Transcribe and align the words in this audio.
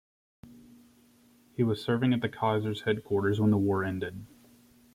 He 1.55 1.61
was 1.61 1.79
serving 1.79 2.11
at 2.11 2.21
the 2.21 2.27
Kaiser's 2.27 2.81
headquarters 2.85 3.39
when 3.39 3.51
the 3.51 3.57
war 3.59 3.83
ended. 3.83 4.25